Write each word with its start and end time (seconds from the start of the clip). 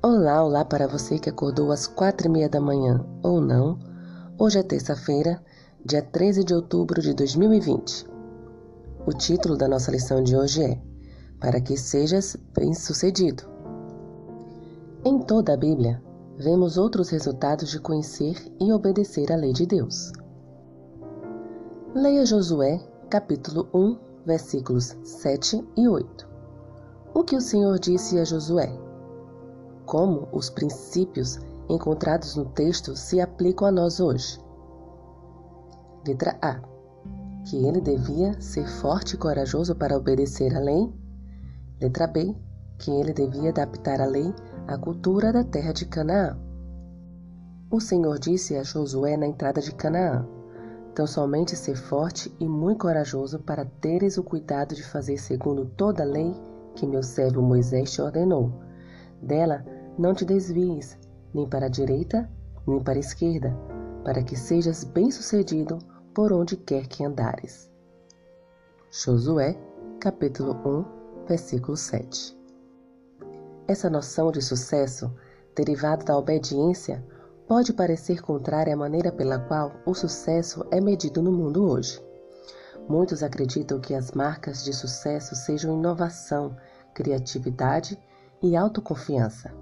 Olá, 0.00 0.44
olá 0.44 0.64
para 0.64 0.86
você 0.86 1.18
que 1.18 1.28
acordou 1.28 1.72
às 1.72 1.88
quatro 1.88 2.28
e 2.28 2.30
meia 2.30 2.48
da 2.48 2.60
manhã 2.60 3.04
ou 3.20 3.40
não. 3.40 3.76
Hoje 4.38 4.60
é 4.60 4.62
terça-feira, 4.62 5.42
dia 5.84 6.00
13 6.00 6.44
de 6.44 6.54
outubro 6.54 7.02
de 7.02 7.12
2020. 7.12 8.06
O 9.04 9.10
título 9.10 9.56
da 9.56 9.66
nossa 9.66 9.90
lição 9.90 10.22
de 10.22 10.36
hoje 10.36 10.62
é 10.62 10.80
Para 11.40 11.60
que 11.60 11.76
sejas 11.76 12.36
bem-sucedido. 12.54 13.42
Em 15.04 15.18
toda 15.18 15.54
a 15.54 15.56
Bíblia, 15.56 16.00
vemos 16.36 16.78
outros 16.78 17.08
resultados 17.08 17.68
de 17.68 17.80
conhecer 17.80 18.36
e 18.60 18.72
obedecer 18.72 19.32
a 19.32 19.36
lei 19.36 19.52
de 19.52 19.66
Deus. 19.66 20.12
Leia 21.92 22.24
Josué, 22.24 22.78
capítulo 23.10 23.68
1, 23.74 23.98
versículos 24.24 24.96
7 25.02 25.66
e 25.76 25.88
8. 25.88 26.28
O 27.12 27.24
que 27.24 27.34
o 27.34 27.40
Senhor 27.40 27.76
disse 27.80 28.16
a 28.20 28.24
Josué? 28.24 28.86
Como 29.88 30.28
os 30.32 30.50
princípios 30.50 31.40
encontrados 31.66 32.36
no 32.36 32.44
texto 32.44 32.94
se 32.94 33.22
aplicam 33.22 33.66
a 33.66 33.72
nós 33.72 33.98
hoje. 33.98 34.38
Letra 36.06 36.38
A. 36.42 36.60
Que 37.46 37.64
ele 37.64 37.80
devia 37.80 38.38
ser 38.38 38.68
forte 38.68 39.14
e 39.14 39.18
corajoso 39.18 39.74
para 39.74 39.96
obedecer 39.96 40.54
à 40.54 40.60
lei. 40.60 40.92
Letra 41.80 42.06
B. 42.06 42.36
Que 42.78 42.90
ele 42.90 43.14
devia 43.14 43.48
adaptar 43.48 43.98
a 43.98 44.04
lei 44.04 44.32
à 44.66 44.76
cultura 44.76 45.32
da 45.32 45.42
terra 45.42 45.72
de 45.72 45.86
Canaã. 45.86 46.38
O 47.70 47.80
Senhor 47.80 48.18
disse 48.18 48.56
a 48.56 48.62
Josué 48.62 49.16
na 49.16 49.26
entrada 49.26 49.60
de 49.62 49.74
Canaã: 49.74 50.26
Tão 50.94 51.06
somente 51.06 51.56
ser 51.56 51.76
forte 51.76 52.30
e 52.38 52.46
muito 52.46 52.82
corajoso 52.82 53.38
para 53.38 53.64
teres 53.64 54.18
o 54.18 54.22
cuidado 54.22 54.74
de 54.74 54.82
fazer 54.82 55.16
segundo 55.16 55.64
toda 55.64 56.02
a 56.02 56.06
lei 56.06 56.34
que 56.74 56.86
meu 56.86 57.02
servo 57.02 57.40
Moisés 57.40 57.90
te 57.90 58.02
ordenou. 58.02 58.52
Dela 59.20 59.77
não 59.98 60.14
te 60.14 60.24
desvies, 60.24 60.96
nem 61.34 61.48
para 61.48 61.66
a 61.66 61.68
direita, 61.68 62.30
nem 62.66 62.80
para 62.80 62.94
a 62.94 63.00
esquerda, 63.00 63.52
para 64.04 64.22
que 64.22 64.36
sejas 64.36 64.84
bem-sucedido 64.84 65.78
por 66.14 66.32
onde 66.32 66.56
quer 66.56 66.86
que 66.86 67.04
andares. 67.04 67.68
Josué, 68.90 69.58
capítulo 70.00 70.52
1, 70.64 71.26
versículo 71.26 71.76
7. 71.76 72.38
Essa 73.66 73.90
noção 73.90 74.30
de 74.30 74.40
sucesso, 74.40 75.12
derivada 75.54 76.04
da 76.04 76.16
obediência, 76.16 77.04
pode 77.48 77.72
parecer 77.72 78.22
contrária 78.22 78.72
à 78.72 78.76
maneira 78.76 79.10
pela 79.10 79.38
qual 79.38 79.72
o 79.84 79.94
sucesso 79.94 80.64
é 80.70 80.80
medido 80.80 81.20
no 81.20 81.32
mundo 81.32 81.68
hoje. 81.68 82.00
Muitos 82.88 83.22
acreditam 83.22 83.80
que 83.80 83.94
as 83.94 84.12
marcas 84.12 84.64
de 84.64 84.72
sucesso 84.72 85.34
sejam 85.34 85.76
inovação, 85.76 86.56
criatividade 86.94 87.98
e 88.40 88.56
autoconfiança. 88.56 89.52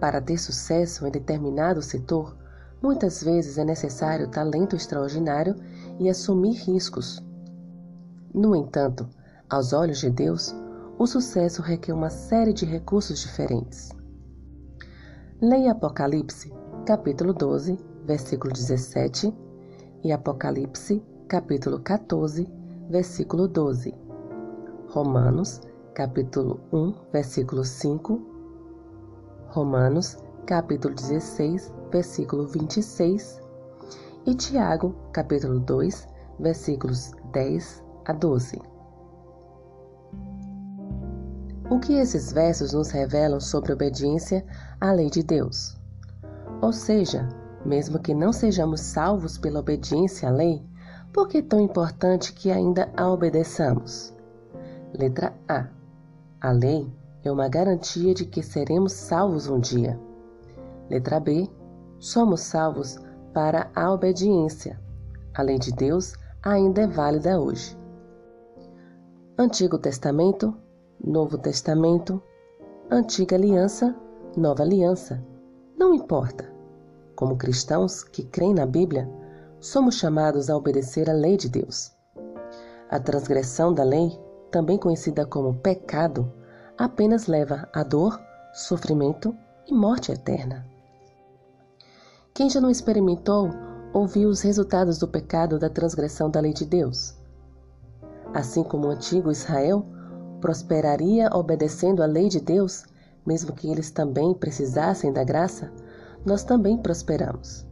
Para 0.00 0.18
ter 0.18 0.38
sucesso 0.38 1.06
em 1.06 1.10
determinado 1.10 1.82
setor, 1.82 2.34
muitas 2.82 3.22
vezes 3.22 3.58
é 3.58 3.64
necessário 3.64 4.30
talento 4.30 4.74
extraordinário 4.74 5.54
e 5.98 6.08
assumir 6.08 6.54
riscos. 6.54 7.22
No 8.32 8.56
entanto, 8.56 9.06
aos 9.48 9.74
olhos 9.74 9.98
de 9.98 10.08
Deus, 10.08 10.54
o 10.98 11.06
sucesso 11.06 11.60
requer 11.60 11.92
uma 11.92 12.08
série 12.08 12.54
de 12.54 12.64
recursos 12.64 13.20
diferentes. 13.20 13.90
Leia 15.38 15.72
Apocalipse, 15.72 16.50
capítulo 16.86 17.34
12, 17.34 17.78
versículo 18.06 18.54
17, 18.54 19.34
e 20.02 20.12
Apocalipse, 20.12 21.02
capítulo 21.28 21.78
14, 21.80 22.48
versículo 22.88 23.46
12. 23.46 23.94
Romanos, 24.88 25.60
capítulo 25.92 26.60
1, 26.72 26.94
versículo 27.12 27.64
5 27.64 28.29
Romanos, 29.50 30.16
capítulo 30.46 30.94
16, 30.94 31.72
versículo 31.90 32.46
26, 32.46 33.42
e 34.24 34.32
Tiago, 34.32 34.94
capítulo 35.12 35.58
2, 35.58 36.06
versículos 36.38 37.10
10 37.32 37.82
a 38.04 38.12
12. 38.12 38.62
O 41.68 41.80
que 41.80 41.94
esses 41.94 42.32
versos 42.32 42.72
nos 42.72 42.90
revelam 42.90 43.40
sobre 43.40 43.72
obediência 43.72 44.46
à 44.80 44.92
lei 44.92 45.10
de 45.10 45.24
Deus? 45.24 45.76
Ou 46.62 46.72
seja, 46.72 47.28
mesmo 47.66 47.98
que 47.98 48.14
não 48.14 48.32
sejamos 48.32 48.80
salvos 48.80 49.36
pela 49.36 49.58
obediência 49.58 50.28
à 50.28 50.32
lei, 50.32 50.64
por 51.12 51.26
que 51.26 51.38
é 51.38 51.42
tão 51.42 51.58
importante 51.58 52.32
que 52.32 52.52
ainda 52.52 52.88
a 52.96 53.10
obedeçamos? 53.10 54.14
Letra 54.96 55.34
A. 55.48 55.66
A 56.40 56.52
lei 56.52 56.99
é 57.22 57.30
uma 57.30 57.48
garantia 57.48 58.14
de 58.14 58.24
que 58.24 58.42
seremos 58.42 58.92
salvos 58.92 59.48
um 59.48 59.58
dia. 59.58 59.98
Letra 60.88 61.20
B. 61.20 61.48
Somos 61.98 62.40
salvos 62.40 62.98
para 63.34 63.70
a 63.74 63.92
obediência. 63.92 64.80
A 65.34 65.42
lei 65.42 65.58
de 65.58 65.70
Deus 65.72 66.14
ainda 66.42 66.82
é 66.82 66.86
válida 66.86 67.38
hoje. 67.38 67.78
Antigo 69.38 69.78
Testamento, 69.78 70.54
Novo 71.02 71.38
Testamento, 71.38 72.22
Antiga 72.90 73.36
Aliança, 73.36 73.94
Nova 74.36 74.62
Aliança. 74.62 75.22
Não 75.78 75.94
importa. 75.94 76.50
Como 77.14 77.36
cristãos 77.36 78.02
que 78.02 78.24
creem 78.24 78.54
na 78.54 78.64
Bíblia, 78.64 79.08
somos 79.60 79.96
chamados 79.96 80.48
a 80.48 80.56
obedecer 80.56 81.08
a 81.08 81.12
lei 81.12 81.36
de 81.36 81.48
Deus. 81.48 81.92
A 82.88 82.98
transgressão 82.98 83.72
da 83.72 83.84
lei, 83.84 84.18
também 84.50 84.78
conhecida 84.78 85.24
como 85.26 85.54
pecado, 85.54 86.32
apenas 86.80 87.26
leva 87.26 87.68
a 87.74 87.82
dor, 87.82 88.18
sofrimento 88.54 89.36
e 89.66 89.74
morte 89.74 90.10
eterna. 90.10 90.64
Quem 92.32 92.48
já 92.48 92.58
não 92.58 92.70
experimentou 92.70 93.50
ou 93.92 94.06
viu 94.06 94.30
os 94.30 94.40
resultados 94.40 94.96
do 94.96 95.06
pecado 95.06 95.58
da 95.58 95.68
transgressão 95.68 96.30
da 96.30 96.40
lei 96.40 96.54
de 96.54 96.64
Deus? 96.64 97.14
Assim 98.32 98.62
como 98.62 98.86
o 98.86 98.90
antigo 98.90 99.30
Israel 99.30 99.84
prosperaria 100.40 101.28
obedecendo 101.34 102.02
à 102.02 102.06
lei 102.06 102.30
de 102.30 102.40
Deus, 102.40 102.86
mesmo 103.26 103.52
que 103.52 103.70
eles 103.70 103.90
também 103.90 104.32
precisassem 104.32 105.12
da 105.12 105.22
graça, 105.22 105.70
nós 106.24 106.44
também 106.44 106.78
prosperamos. 106.78 107.66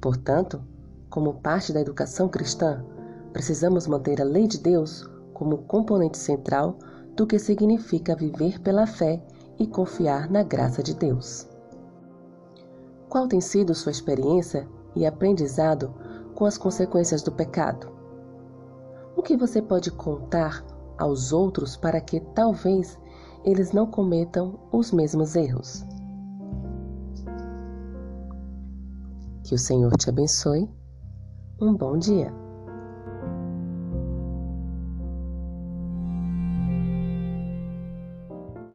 Portanto, 0.00 0.64
como 1.10 1.34
parte 1.34 1.70
da 1.70 1.82
educação 1.82 2.30
cristã, 2.30 2.82
precisamos 3.34 3.86
manter 3.86 4.22
a 4.22 4.24
lei 4.24 4.46
de 4.46 4.58
Deus 4.58 5.06
como 5.34 5.58
componente 5.58 6.16
central 6.16 6.78
do 7.16 7.26
que 7.26 7.38
significa 7.38 8.14
viver 8.14 8.60
pela 8.60 8.86
fé 8.86 9.22
e 9.58 9.66
confiar 9.66 10.30
na 10.30 10.42
graça 10.42 10.82
de 10.82 10.94
Deus. 10.94 11.48
Qual 13.08 13.26
tem 13.26 13.40
sido 13.40 13.74
sua 13.74 13.90
experiência 13.90 14.68
e 14.94 15.06
aprendizado 15.06 15.94
com 16.34 16.44
as 16.44 16.58
consequências 16.58 17.22
do 17.22 17.32
pecado? 17.32 17.90
O 19.16 19.22
que 19.22 19.36
você 19.36 19.62
pode 19.62 19.90
contar 19.90 20.62
aos 20.98 21.32
outros 21.32 21.76
para 21.76 22.00
que 22.00 22.20
talvez 22.20 22.98
eles 23.44 23.72
não 23.72 23.86
cometam 23.86 24.58
os 24.70 24.92
mesmos 24.92 25.34
erros? 25.34 25.86
Que 29.44 29.54
o 29.54 29.58
Senhor 29.58 29.96
te 29.96 30.10
abençoe. 30.10 30.68
Um 31.58 31.74
bom 31.74 31.96
dia. 31.96 32.45